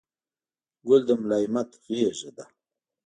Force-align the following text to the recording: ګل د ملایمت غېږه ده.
ګل 0.87 1.01
د 1.07 1.09
ملایمت 1.21 1.69
غېږه 1.85 2.29
ده. 2.37 2.45